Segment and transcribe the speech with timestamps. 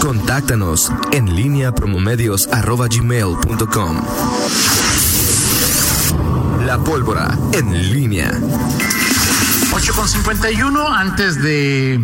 [0.00, 3.96] Contáctanos en línea promomedios.com.
[6.64, 8.30] La pólvora en línea.
[9.72, 12.00] 8.51 antes de,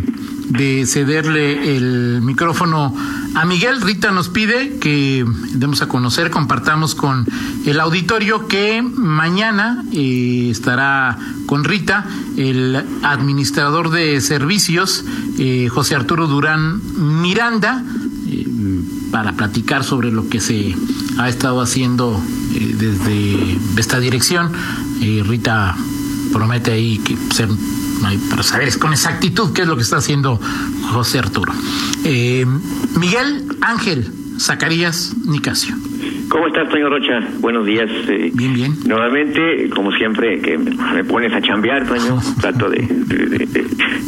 [0.48, 2.92] de cederle el micrófono
[3.34, 7.26] a Miguel, Rita nos pide que demos a conocer, compartamos con
[7.66, 12.06] el auditorio que mañana eh, estará con Rita
[12.36, 15.04] el administrador de servicios,
[15.38, 16.80] eh, José Arturo Durán
[17.22, 17.84] Miranda,
[18.28, 18.46] eh,
[19.10, 20.76] para platicar sobre lo que se
[21.18, 22.20] ha estado haciendo
[22.52, 24.52] desde esta dirección.
[25.00, 25.76] Rita
[26.32, 27.48] promete ahí que ser
[28.30, 30.40] para saber con exactitud qué es lo que está haciendo
[30.92, 31.52] José Arturo.
[32.04, 32.46] Eh,
[32.98, 35.74] Miguel Ángel Zacarías Nicasio.
[36.28, 37.20] ¿Cómo estás, Toño Rocha?
[37.38, 37.88] Buenos días.
[38.08, 38.74] Eh, bien, bien.
[38.86, 42.78] Nuevamente, como siempre, que me pones a chambear, Toño, trato de,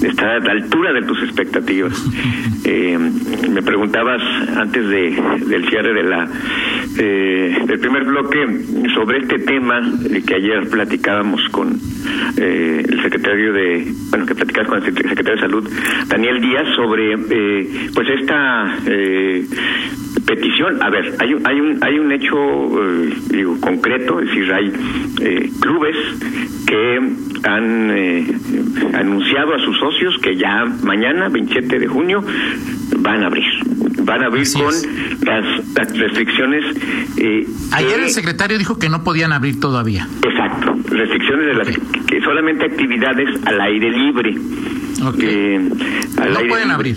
[0.03, 1.93] estar a la altura de tus expectativas.
[2.69, 4.21] Eh, me preguntabas
[4.57, 6.29] antes de, del cierre de la
[6.99, 8.47] eh, del primer bloque
[8.95, 9.81] sobre este tema
[10.27, 11.79] que ayer platicábamos con
[12.39, 15.71] eh, el secretario de, bueno, que platicabas con el secretario de Salud,
[16.09, 19.45] Daniel Díaz, sobre eh, pues esta eh,
[20.27, 20.83] petición.
[20.83, 24.73] A ver, hay un, hay un, hay un hecho eh, digo, concreto, es decir, hay
[25.21, 25.97] eh, clubes
[26.67, 27.01] que
[27.45, 28.27] han eh,
[28.95, 32.25] anunciado a sus socios que ya mañana, 27 de junio,
[32.99, 33.45] van a abrir.
[33.99, 34.75] Van a abrir con
[35.25, 36.65] las, restricciones.
[37.73, 40.09] Ayer el secretario dijo que no podían abrir todavía.
[40.23, 41.69] Exacto, restricciones de las
[42.07, 44.35] que solamente actividades al aire libre.
[45.03, 45.59] Okay.
[45.59, 46.97] no pueden abrir.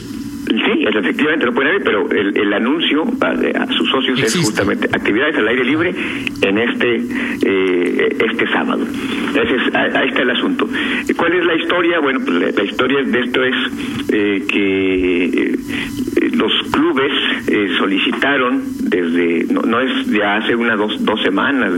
[0.50, 5.36] Sí, efectivamente lo pueden abrir, pero el, el anuncio a, sus socios es justamente actividades
[5.36, 5.94] al aire libre
[6.42, 8.84] en este eh, este sábado.
[9.30, 10.68] Ese es, ahí está el asunto.
[11.18, 12.00] ¿Cuál es la historia?
[12.00, 13.56] Bueno, pues la, historia de esto es
[14.12, 15.60] eh, que eh,
[16.40, 17.12] los clubes
[17.78, 21.72] solicitaron desde, no, no, es de hace unas dos, dos semanas,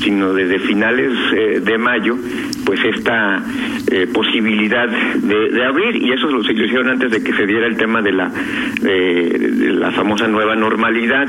[0.00, 1.12] sino desde finales
[1.64, 2.16] de mayo,
[2.68, 3.42] pues esta
[4.12, 8.02] posibilidad de, de, abrir, y eso lo, hicieron antes de que se diera el tema
[8.02, 8.30] de la,
[8.82, 11.26] de la famosa nueva normalidad.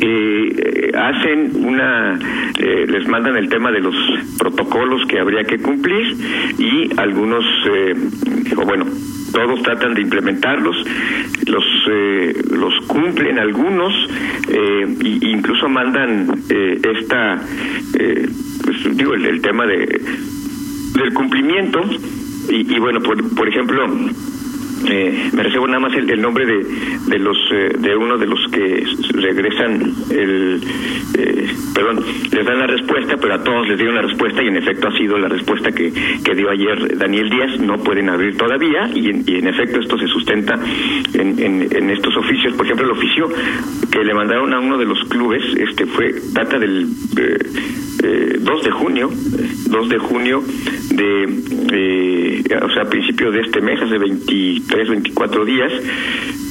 [0.00, 2.18] Eh, hacen una,
[2.58, 3.94] eh, les mandan el tema de los
[4.38, 6.16] protocolos que habría que cumplir
[6.58, 7.94] y algunos, eh,
[8.56, 8.86] o bueno,
[9.32, 10.76] todos tratan de implementarlos,
[11.46, 11.64] los
[12.50, 13.92] los cumplen algunos
[14.48, 17.42] eh, e incluso mandan esta,
[18.64, 20.00] pues digo el, tema de
[20.94, 21.80] del cumplimiento.
[22.48, 23.86] Y, y bueno por, por ejemplo
[24.88, 26.64] eh, me reservo nada más el, nombre de,
[27.06, 28.84] de los eh, de uno de los que
[29.14, 30.60] regresan el
[31.16, 34.56] eh, perdón les dan la respuesta pero a todos les dieron la respuesta y en
[34.56, 37.60] efecto ha sido la respuesta que, que dio ayer Daniel Díaz.
[37.60, 40.58] No pueden abrir todavía y en, y en efecto esto se sustenta
[41.14, 42.54] en, en, en, estos oficios.
[42.54, 43.28] Por ejemplo el oficio
[43.90, 48.70] que le mandaron a uno de los clubes este fue data del eh, 2 de
[48.70, 50.42] junio 2 de junio
[50.90, 55.72] de o sea a principio de este mes hace 23 23, 24 días,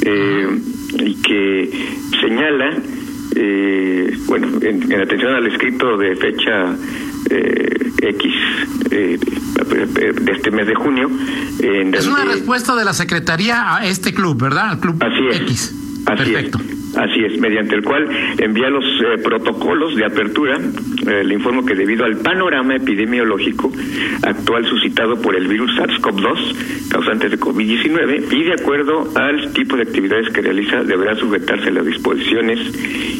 [0.03, 0.47] eh,
[0.99, 1.69] y que
[2.21, 2.77] señala,
[3.35, 6.75] eh, bueno, en, atención al escrito de fecha
[7.29, 8.33] eh, X
[8.89, 11.09] de este mes de junio.
[11.59, 14.71] es una respuesta de la Secretaría a este club, ¿verdad?
[14.71, 15.75] Al club así es, X.
[16.05, 16.59] Así Perfecto.
[16.95, 20.59] Así es, mediante el cual envía los eh, protocolos de apertura.
[21.07, 23.71] Eh, le informo que debido al panorama epidemiológico
[24.23, 29.83] actual suscitado por el virus SARS-CoV-2, causante de COVID-19, y de acuerdo al tipo de
[29.83, 32.59] actividades que realiza, deberá sujetarse a las disposiciones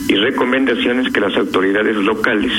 [0.08, 2.52] y recomendaciones que las autoridades locales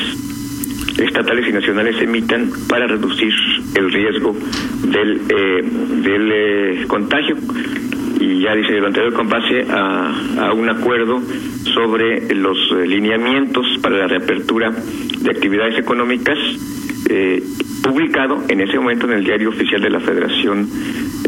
[0.99, 3.33] estatales y nacionales emitan para reducir
[3.75, 4.37] el riesgo
[4.85, 5.63] del, eh,
[6.05, 7.37] del contagio
[8.23, 11.21] y ya dice lo anterior con base a, un acuerdo
[11.75, 16.39] sobre los eh, lineamientos para la reapertura de actividades económicas
[17.09, 17.43] eh,
[17.83, 20.69] publicado en ese momento en el diario oficial de la Federación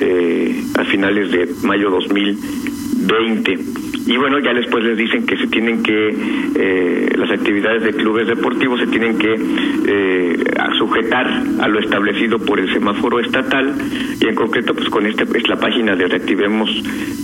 [0.00, 3.58] eh, a finales de mayo 2020
[4.06, 6.08] y bueno ya después les dicen que se tienen que
[6.56, 10.36] eh, las actividades de clubes deportivos se tienen que eh,
[10.78, 11.26] sujetar
[11.60, 13.74] a lo establecido por el semáforo estatal.
[14.20, 16.70] Y en concreto pues con esta es la página de reactivemos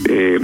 [0.08, 0.38] eh,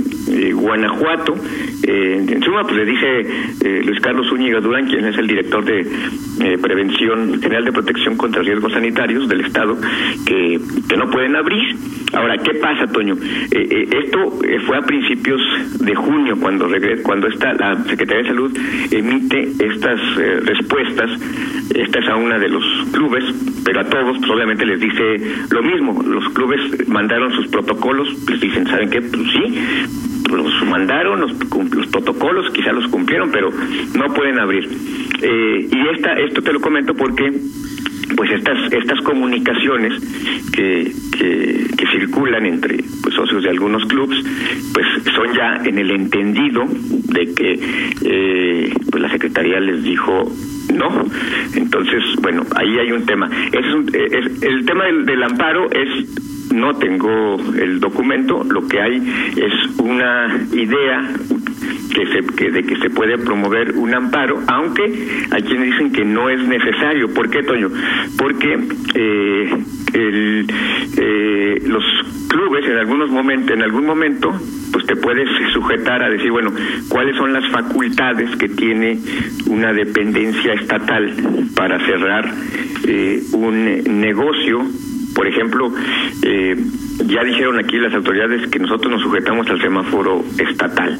[0.53, 1.35] Guanajuato.
[1.83, 7.41] En suma pues le dice Luis Carlos Zúñiga Durán quien es el director de prevención
[7.41, 9.77] general de protección contra riesgos sanitarios del estado
[10.27, 10.59] que,
[10.89, 11.77] que no pueden abrir.
[12.12, 13.15] Ahora qué pasa Toño
[13.50, 15.41] esto fue a principios
[15.79, 16.69] de junio cuando
[17.02, 18.58] cuando está la Secretaría de Salud
[18.90, 21.11] emite estas eh, respuestas,
[21.75, 23.25] esta es a una de los clubes,
[23.64, 25.20] pero a todos pues, obviamente les dice
[25.50, 26.02] lo mismo.
[26.02, 29.00] Los clubes mandaron sus protocolos, les dicen, ¿saben qué?
[29.00, 29.55] Pues sí,
[30.31, 31.32] los mandaron los,
[31.75, 33.50] los protocolos, quizá los cumplieron, pero
[33.96, 34.69] no pueden abrir.
[35.22, 37.32] Eh, y esta, esto te lo comento porque
[38.17, 39.93] pues estas estas comunicaciones
[40.52, 42.76] que, que, circulan entre
[43.17, 44.19] socios de algunos clubes
[44.73, 47.59] pues son ya en el entendido de que
[48.05, 50.31] eh, pues la secretaría les dijo
[50.75, 50.89] no.
[51.55, 53.31] Entonces bueno ahí hay un tema.
[53.53, 58.97] Es, el tema del amparo es no tengo el documento, lo que hay
[59.37, 61.11] es una idea
[61.96, 64.82] que se, que, de que se puede promover un amparo, aunque
[65.31, 67.08] hay quienes dicen que no es necesario.
[67.14, 67.70] ¿Por qué, Toño?
[68.19, 68.58] Porque
[68.94, 69.56] eh,
[69.94, 70.46] el,
[70.98, 71.84] eh, los
[72.28, 74.31] clubes en algunos momentos, en algún momento,
[74.72, 76.52] pues te puedes sujetar a decir, bueno,
[76.90, 78.98] cuáles son las facultades que tiene
[79.46, 81.14] una dependencia estatal
[81.54, 82.31] para cerrar
[82.87, 84.66] eh, un negocio
[85.16, 85.72] por ejemplo,
[86.22, 86.54] eh,
[87.06, 90.98] ya dijeron aquí las autoridades que nosotros nos sujetamos al semáforo estatal,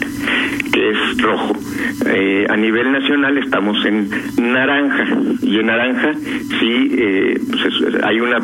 [0.77, 1.57] que es rojo.
[2.05, 5.05] Eh, a nivel nacional estamos en naranja
[5.41, 6.13] y en naranja
[6.61, 8.39] sí eh, pues hay una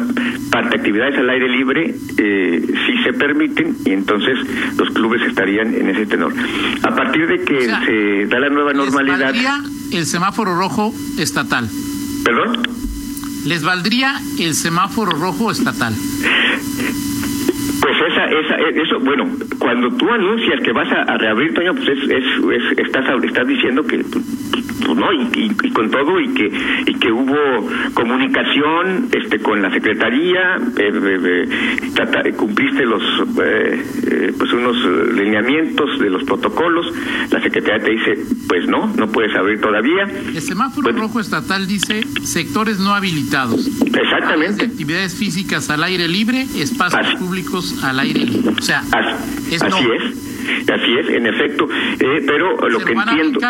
[0.50, 4.38] parte de actividades al aire libre eh, sí se permiten y entonces
[4.78, 6.32] los clubes estarían en ese tenor.
[6.82, 9.34] A partir de que se da la nueva normalidad.
[9.92, 11.68] el semáforo rojo estatal.
[12.24, 12.62] ¿Perdón?
[13.44, 15.94] les valdría el semáforo rojo estatal.
[17.80, 19.24] Pues esa, esa, eso, bueno,
[19.58, 24.02] cuando tú anuncias que vas a, reabrir, Toño, pues es, es, estás, estás diciendo que
[24.88, 26.50] no y, con todo y que
[26.86, 27.36] y que hubo
[27.94, 31.48] comunicación este con la secretaría eh, eh,
[32.24, 33.02] eh, cumpliste los
[34.38, 34.76] pues unos
[35.14, 36.86] lineamientos de los protocolos
[37.30, 38.18] la secretaría te dice
[38.48, 40.04] pues no no puedes abrir todavía.
[40.04, 43.66] El semáforo pues rojo estatal dice sectores no habilitados.
[43.84, 44.64] Exactamente.
[44.64, 48.54] Actividades físicas al aire libre espacios públicos al aire libre.
[48.58, 51.68] O sea así es así es así es en efecto.
[51.98, 53.40] Pero lo que entiendo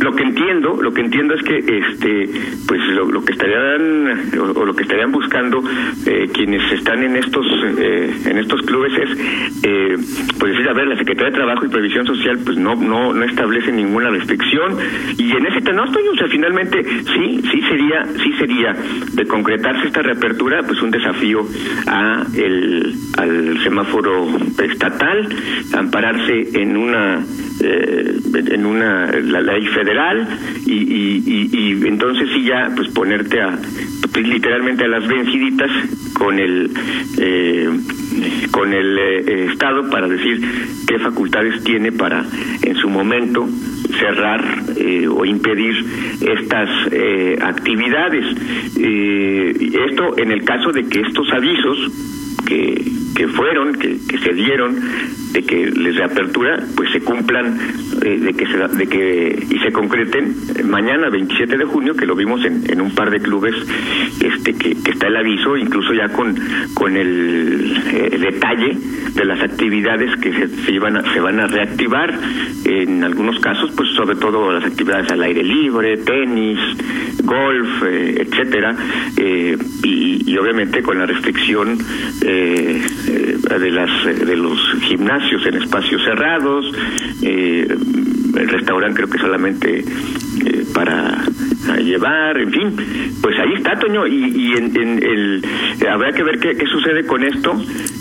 [0.00, 2.30] lo que entiendo, lo que entiendo es que este,
[2.66, 5.62] pues lo, que estarían o, lo que estarían buscando
[6.06, 7.46] eh, quienes están en estos
[7.78, 9.18] eh, en estos clubes es,
[9.64, 9.96] eh,
[10.38, 13.24] pues decir, a ver, la Secretaría de Trabajo y Previsión Social, pues no no no
[13.24, 14.76] establece ninguna restricción.
[15.16, 18.76] Y en ese no estoy, o sea, finalmente sí sí sería sí sería
[19.12, 21.44] de concretarse esta reapertura, pues un desafío
[21.86, 24.28] a el al semáforo
[24.62, 25.28] estatal,
[25.74, 27.24] ampararse en una
[27.60, 29.87] eh, en una la ley federal
[30.66, 33.58] y, y, y, entonces sí ya pues ponerte a
[34.12, 35.70] pues, literalmente a las venciditas
[36.12, 36.70] con el
[37.18, 37.70] eh,
[38.50, 40.40] con el eh, estado para decir
[40.86, 42.24] qué facultades tiene para
[42.62, 43.48] en su momento
[43.98, 44.44] cerrar
[45.10, 45.74] o impedir
[46.20, 46.68] estas
[47.42, 48.24] actividades.
[48.76, 51.90] Esto en el caso de que estos avisos
[52.46, 52.84] que,
[53.18, 54.76] que fueron, que, que se dieron
[55.32, 57.58] de que les reapertura, pues se cumplan,
[58.02, 62.14] eh, de que se, de que y se concreten mañana 27 de junio, que lo
[62.14, 63.54] vimos en, en un par de clubes,
[64.20, 66.36] este que, está el aviso, incluso ya con
[66.74, 68.78] con el, eh, detalle
[69.14, 72.16] de las actividades que se, se, iban a, se van a reactivar,
[72.64, 76.58] en algunos casos, pues sobre todo las actividades al aire libre, tenis,
[77.24, 78.76] golf, eh, etcétera,
[79.16, 81.78] y, y, obviamente con la restricción
[83.08, 86.66] de las de los gimnasios en espacios cerrados,
[87.22, 87.66] eh,
[88.36, 89.84] el restaurante creo que solamente
[90.44, 91.24] eh, para
[91.82, 92.76] llevar, en fin,
[93.20, 95.44] pues ahí está Toño y, y en, el
[95.88, 97.54] habrá que ver qué, sucede con esto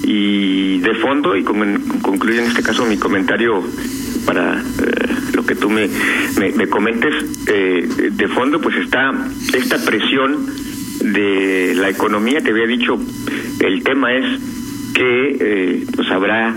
[0.04, 1.66] y de fondo y como
[2.02, 3.64] concluye en este caso mi comentario
[4.26, 4.62] para eh,
[5.34, 5.90] lo que tú me,
[6.38, 9.12] me, comentes de fondo pues está
[9.54, 10.46] esta presión
[11.02, 12.98] de la economía te había dicho
[13.60, 14.57] el tema es
[14.98, 16.56] que pues habrá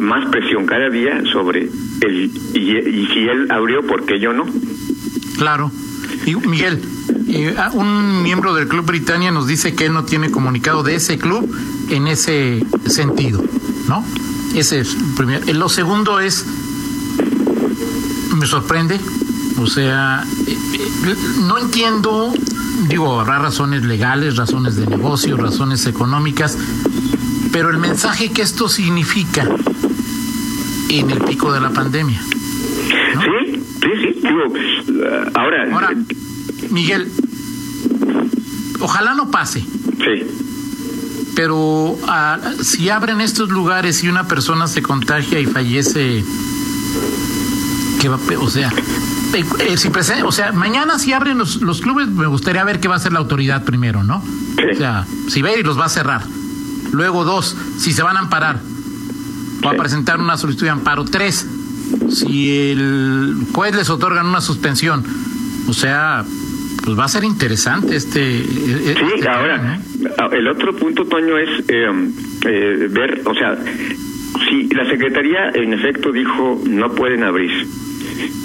[0.00, 1.68] más presión cada día sobre
[2.02, 4.46] el y, si él abrió, ¿por qué yo no?
[5.36, 5.72] Claro.
[6.26, 6.80] Y Miguel,
[7.28, 10.94] eh, ah, un miembro del Club Britannia nos dice que él no tiene comunicado de
[10.94, 11.50] ese club
[11.88, 13.42] en ese sentido,
[13.88, 14.04] ¿no?
[14.54, 15.44] Ese es primero.
[15.46, 16.44] Eh, lo segundo es,
[18.36, 19.00] me sorprende,
[19.58, 21.16] o sea, eh,
[21.46, 22.32] no entiendo,
[22.88, 26.58] digo, habrá razones legales, razones de negocio, razones económicas,
[27.52, 29.46] pero el mensaje que esto significa
[30.88, 32.20] en el pico de la pandemia.
[32.20, 34.20] Sí, sí, sí.
[34.22, 34.42] Digo,
[35.34, 35.68] ahora.
[35.72, 35.90] Ahora,
[36.70, 37.10] Miguel,
[38.80, 39.60] ojalá no pase.
[39.60, 40.26] Sí.
[41.36, 46.24] Pero ah, si abren estos lugares y una persona se contagia y fallece,
[48.00, 48.70] ¿qué va, o sea,
[49.32, 49.88] eh, eh, si
[50.24, 53.12] o sea, mañana si abren los, los, clubes, me gustaría ver qué va a hacer
[53.12, 54.22] la autoridad primero, ¿no?
[54.72, 56.22] O sea, si va y los va a cerrar.
[56.92, 58.60] Luego dos, si se van a amparar,
[59.64, 61.04] va a presentar una solicitud de amparo.
[61.04, 61.46] Tres,
[62.08, 65.04] si el juez les otorgan una suspensión,
[65.68, 66.24] o sea,
[66.84, 68.40] pues va a ser interesante este.
[68.40, 69.80] e-, sí, este ahora,
[70.18, 72.10] ah, el otro punto, Toño, es eh,
[72.46, 73.56] eh, ver, o sea,
[74.48, 77.50] si la Secretaría en efecto dijo no pueden abrir.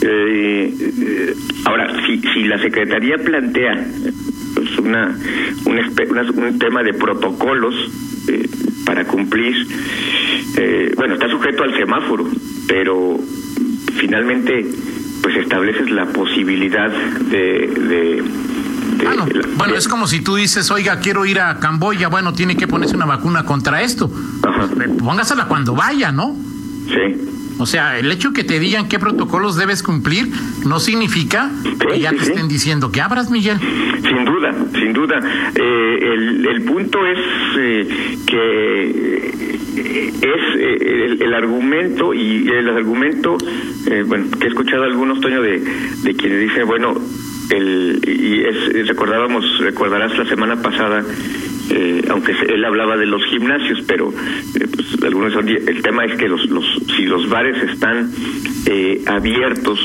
[0.02, 1.34] Eh, eh,
[1.66, 3.88] ahora, si, si la Secretaría plantea
[4.86, 5.08] una,
[5.65, 7.74] un, espe- una- un tema de protocolos
[8.27, 8.48] eh,
[8.86, 9.56] para cumplir,
[10.58, 12.27] eh, bueno, está sujeto al semáforo,
[12.68, 13.20] pero
[13.98, 14.65] finalmente
[15.22, 17.68] pues estableces la posibilidad de...
[17.89, 18.24] de-
[19.08, 19.25] Ah,
[19.58, 22.68] Bueno, de- es como si tú dices, oiga, quiero ir a Camboya, bueno, tiene que
[22.68, 24.10] ponerse una vacuna contra esto.
[24.10, 26.36] Eh, Póngasela cuando vaya, ¿no?
[26.88, 27.22] Sí.
[27.58, 30.28] O sea, el hecho que te digan qué protocolos debes cumplir
[30.66, 33.58] no significa que ya te estén diciendo que abras, Miguel.
[34.02, 35.20] Sin duda, sin duda.
[35.56, 37.20] Eh, el, el punto es
[37.58, 37.88] eh,
[38.28, 39.26] que
[39.78, 43.38] eh, es eh, el, el argumento y el argumento,
[43.88, 46.94] eh, bueno, que he escuchado algunos, Toño, de, de quienes dicen, bueno,
[47.50, 51.04] el, y es, recordábamos, recordarás la semana pasada,
[51.69, 56.27] eh, aunque él hablaba de los gimnasios, pero eh, pues, algunos el tema es que
[56.27, 58.10] los, los si los bares están
[58.67, 59.79] eh, abiertos,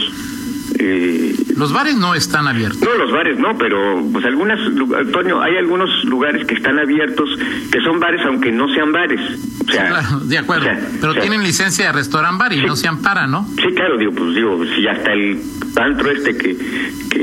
[0.79, 2.81] eh, Los bares no están abiertos.
[2.81, 4.59] no, los bares no, pero pues algunas,
[4.99, 7.29] Antonio, hay algunos lugares que están abiertos,
[7.71, 9.21] que son bares aunque no sean bares.
[9.69, 10.63] O sea, Claro, de acuerdo.
[10.63, 12.67] o sea, Pero o sea, tienen licencia de restaurant bar y Sí.
[12.67, 13.47] no se amparan, ¿no?
[13.57, 15.39] Sí, claro, digo, pues digo, si hasta el
[15.77, 16.57] antro este que,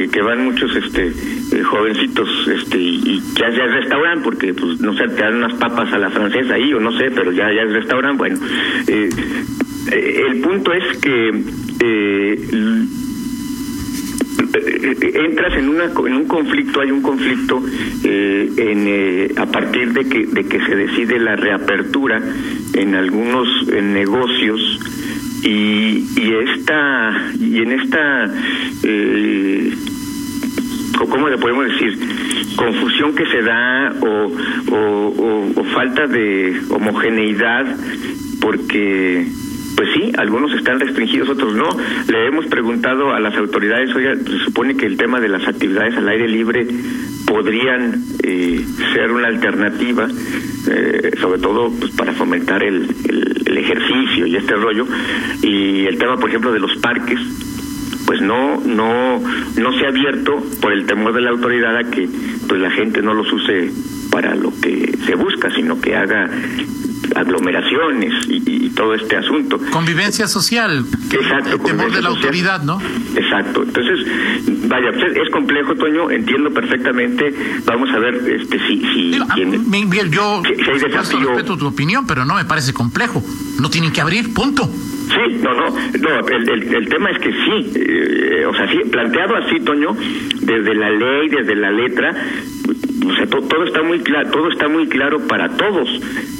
[0.10, 4.94] que, van muchos este eh, jovencitos este y, ya, ya es restaurante porque pues no
[4.96, 7.62] sé, te dan unas papas a la francesa ahí o no sé, pero ya ya
[7.64, 8.40] es restaurante, bueno.
[8.88, 9.10] eh,
[9.92, 12.48] eh, el punto es que eh,
[14.54, 17.62] eh, entras en una en un conflicto hay un conflicto
[18.04, 22.22] eh, en, eh, a partir de que de que se decide la reapertura
[22.74, 24.80] en algunos en negocios
[25.44, 28.34] y y esta y en esta
[28.84, 29.74] eh,
[31.10, 31.98] cómo le podemos decir
[32.56, 34.32] confusión que se da o,
[34.72, 37.66] o, falta de homogeneidad
[38.42, 39.28] porque
[39.76, 41.70] pues sí, algunos están restringidos, otros no.
[42.12, 45.96] Le hemos preguntado a las autoridades, oiga, se supone que el tema de las actividades
[45.98, 46.66] al aire libre
[47.28, 50.08] podrían eh, ser una alternativa,
[50.72, 53.27] eh, sobre todo pues, para fomentar el- el
[53.94, 54.86] y este rollo.
[55.42, 57.20] Y el tema, por ejemplo, de los parques,
[58.08, 62.08] pues no no no se ha abierto por el temor de la autoridad a que
[62.48, 63.70] pues la gente no los use
[64.10, 66.30] para lo que se busca sino que haga
[67.16, 70.86] aglomeraciones y, y todo este asunto Convivencia social.
[71.12, 72.16] Exacto, El temor de la social.
[72.16, 72.80] autoridad, ¿no?
[73.16, 73.64] Exacto.
[73.64, 74.00] Entonces,
[74.68, 77.34] vaya, pues, es complejo, Toño, entiendo perfectamente.
[77.66, 81.20] Vamos a ver este si si Digo, quién- Miguel, yo desafío.
[81.30, 83.24] respeto tu opinión, pero no me parece complejo.
[83.60, 84.64] No tienen que abrir, punto.
[84.66, 88.80] Sí, no, no, no el, el, el tema es que sí, eh, o sea, sí,
[88.92, 89.96] planteado así, Toño,
[90.42, 92.12] desde la ley, desde la letra,
[93.06, 95.88] o sea, to- todo está muy claro, todo está muy claro para todos.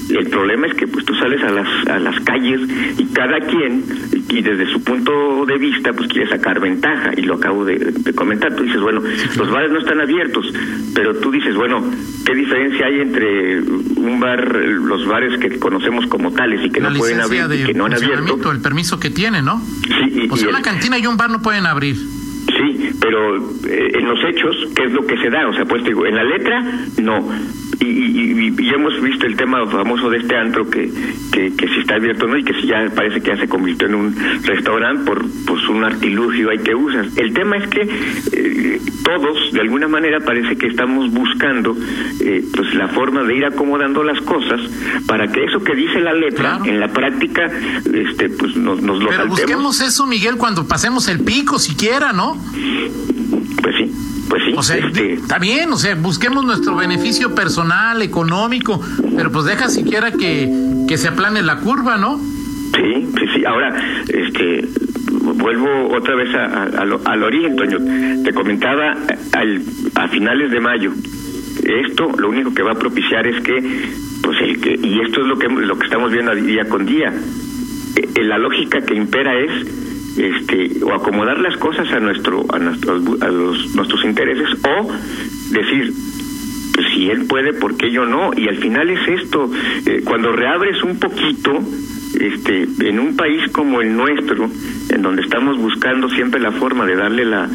[0.10, 2.62] El problema es que pues tú sales a las a las calles
[2.98, 3.84] y cada quien
[4.30, 8.14] y desde su punto de vista pues quiere sacar ventaja y lo acabo de, de
[8.14, 8.56] comentar.
[8.56, 9.02] Tú dices, bueno,
[9.38, 10.46] los bares no están abiertos,
[10.96, 11.84] pero tú dices, bueno,
[12.26, 16.90] ¿qué diferencia hay entre un bar, los bares que conocemos como tales y que la
[16.90, 18.52] no pueden abrir y que no han abierto?
[18.52, 19.62] el permiso que tiene, ¿no?
[19.84, 21.98] Sí, y- O sea, y una cantina y un bar no pueden abrir.
[23.00, 25.48] Pero eh, en los hechos, ¿qué es lo que se da?
[25.48, 26.64] O sea, pues digo, en la letra,
[27.02, 27.28] no.
[27.80, 30.90] Y, y, y- y hemos visto el tema famoso de este antro que,
[31.32, 33.88] que, que si está abierto no y que si ya parece que ya se convirtió
[33.88, 37.06] en un restaurante por pues un artilugio hay que usar.
[37.16, 37.82] El tema es que
[38.34, 41.78] eh, todos, de alguna manera, parece que estamos buscando
[42.20, 44.60] eh, pues la forma de ir acomodando las cosas
[45.08, 46.66] para que eso que dice la letra, Claro.
[46.66, 47.50] en la práctica,
[47.94, 49.30] este pues nos, nos lo Pero saltemos.
[49.40, 52.36] busquemos eso, Miguel, cuando pasemos el pico, siquiera, ¿no?
[53.62, 53.92] Pues sí,
[54.30, 54.54] pues sí.
[54.58, 58.82] O sea, este, está bien, o sea, busquemos nuestro beneficio personal, económico,
[59.16, 60.50] pero pues deja siquiera que,
[60.88, 62.18] que se aplane la curva, ¿no?
[62.76, 63.46] Sí, sí, sí.
[63.46, 63.74] Ahora,
[64.10, 64.68] este,
[65.34, 67.78] vuelvo otra vez a, a- al origen, Toño.
[68.24, 68.96] Te comentaba
[69.34, 69.62] al,
[69.96, 70.92] a finales de mayo.
[71.64, 73.54] Esto lo único que va a propiciar es que,
[74.24, 77.14] pues el que, y esto es lo que lo que estamos viendo día con día.
[77.96, 79.52] Eh, la lógica que impera es
[80.18, 84.92] este o acomodar las cosas a nuestro a nuestros a los nuestros intereses o
[85.52, 85.94] decir
[86.74, 88.32] pues si él puede, ¿por qué yo no?
[88.38, 89.50] Y al final es esto,
[89.88, 91.60] eh, cuando reabres un poquito,
[92.20, 94.50] este, en un país como el nuestro,
[94.90, 97.48] en donde estamos buscando siempre la forma de darle la,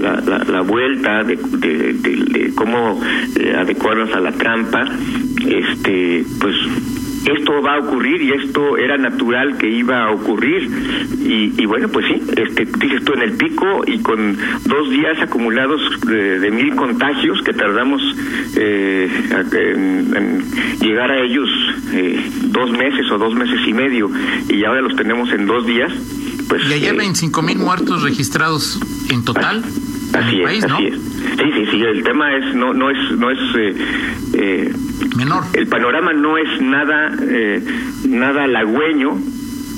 [0.00, 3.00] la, vuelta, de, de- de- de cómo
[3.36, 4.84] eh, adecuarnos a la trampa,
[5.46, 6.54] este, pues
[7.26, 10.70] esto va a ocurrir y esto era natural que iba a ocurrir.
[11.20, 15.80] Y, bueno, pues sí, este, dices tú en el pico y con dos días acumulados
[16.06, 18.02] de, mil contagios que tardamos
[18.56, 19.08] eh,
[19.52, 20.42] en,
[20.80, 21.48] llegar a ellos
[21.92, 24.10] eh, dos meses o dos meses y medio
[24.48, 25.92] y ahora los tenemos en dos días.
[26.48, 29.62] Pues, y ayer 25 mil muertos registrados en total.
[30.12, 30.94] Así es, así es.
[30.94, 33.74] Sí, sí, sí, el tema es, no, no es, no es, eh,
[34.34, 34.72] eh,
[35.16, 35.44] menor.
[35.52, 37.62] El panorama no es nada, eh,
[38.08, 39.18] nada halagüeño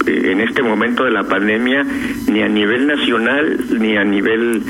[0.04, 1.84] en este momento de la pandemia,
[2.26, 4.62] ni a nivel nacional, ni a nivel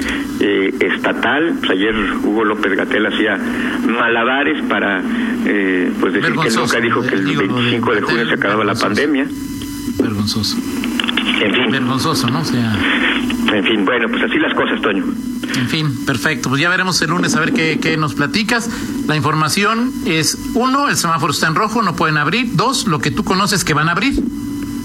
[0.81, 1.55] estatal.
[1.59, 3.39] Pues ayer Hugo López Gatel hacía
[3.87, 5.01] malabares para,
[6.01, 9.27] pues decir que nunca dijo que el 25 de junio se acababa la pandemia.
[9.99, 10.59] Vergonzoso.
[11.41, 11.71] En fin.
[11.71, 12.41] Vergonzoso, ¿no?
[12.41, 12.77] O sea...
[13.53, 15.05] En fin, bueno, pues así las cosas, Toño.
[15.57, 16.49] En fin, perfecto.
[16.49, 18.71] Pues ya veremos el lunes a ver qué, qué nos platicas.
[19.07, 22.57] La información es, uno, el semáforo está en rojo, no pueden abrir.
[22.57, 24.15] Dos, lo que tú conoces que van a abrir.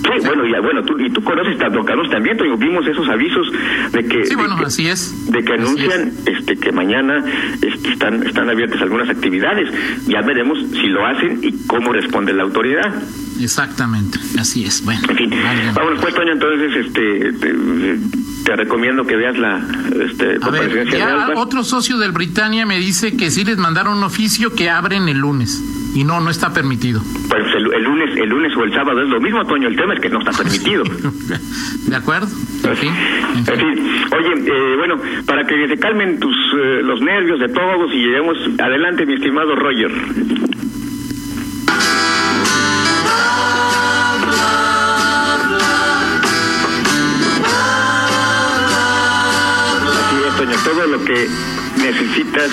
[0.04, 3.48] Sí, bueno, y, bueno, tú, y tú conoces tanto Carlos también, vimos esos avisos
[3.92, 4.26] de que...
[4.26, 5.32] Sí, bueno, así es.
[5.32, 7.24] De que anuncian este que mañana
[7.62, 9.70] este, están, están abiertas algunas actividades.
[10.08, 12.94] Ya veremos si lo hacen y cómo responde la autoridad.
[13.40, 14.84] Exactamente, así es.
[14.84, 15.34] Bueno, en fin,
[15.76, 17.34] vamos pues, Toño, entonces este,
[18.44, 19.62] te, recomiendo que veas la
[20.04, 24.04] este, a ver, ya otro socio del Britannia me dice que sí les mandaron un
[24.04, 25.62] oficio que abren el lunes
[25.98, 27.02] y no, no está permitido.
[27.28, 29.68] Pues el, lunes, el lunes o el sábado es lo mismo, Toño.
[29.68, 30.84] El tema es que no está permitido.
[31.88, 32.28] de acuerdo.
[32.64, 32.94] En fin.
[34.16, 38.38] Oye, eh, bueno, para que se calmen tus eh, los nervios de todos y lleguemos
[38.60, 39.92] adelante, mi estimado Roger.
[50.64, 51.28] todo lo que
[51.78, 52.52] necesitas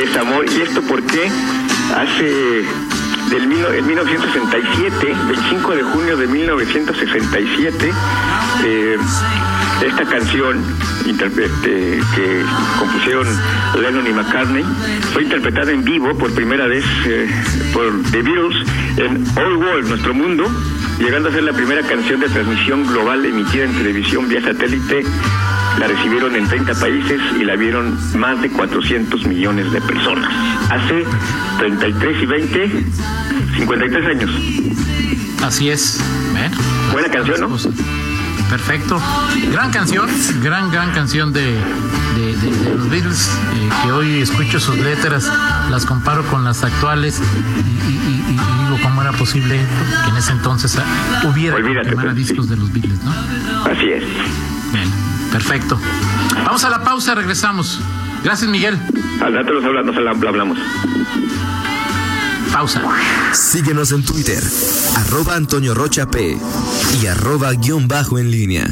[0.00, 0.46] es amor.
[0.50, 1.30] ¿Y esto porque
[1.94, 2.64] hace
[3.30, 7.92] del 1967, 25 de junio de 1967,
[8.64, 8.96] eh,
[9.86, 10.62] esta canción
[12.14, 12.44] que
[12.78, 13.26] compusieron
[13.80, 14.64] Lennon y McCartney
[15.12, 17.28] fue interpretada en vivo por primera vez eh,
[17.72, 18.66] por The Beatles
[18.98, 20.44] en All World, nuestro mundo,
[21.02, 25.02] llegando a ser la primera canción de transmisión global emitida en televisión vía satélite
[25.78, 30.30] la recibieron en 30 países y la vieron más de 400 millones de personas.
[30.70, 31.04] Hace
[31.58, 32.70] 33 y 20,
[33.56, 34.30] 53 años.
[35.42, 36.00] Así es.
[36.92, 37.48] Buena canción, ¿no?
[38.50, 39.00] Perfecto.
[39.50, 40.08] Gran canción,
[40.42, 41.56] gran, gran canción de,
[42.76, 45.30] los Beatles, eh, que hoy escucho sus letras,
[45.70, 47.20] las comparo con las actuales
[47.88, 49.60] y, cómo era posible
[50.04, 50.78] que en ese entonces
[51.24, 53.12] hubiera pues, discos de los Beatles, ¿no?
[53.70, 54.04] Así es.
[54.72, 54.90] Bien.
[55.30, 55.78] Perfecto.
[56.44, 57.80] Vamos a la pausa, regresamos.
[58.22, 58.78] Gracias, Miguel.
[59.20, 60.58] Al rato nos hablamos, hablamos.
[62.52, 62.82] Pausa.
[63.32, 64.42] Síguenos en Twitter,
[64.96, 66.36] arroba Antonio Rocha P
[67.02, 68.66] y arroba guion bajo en línea.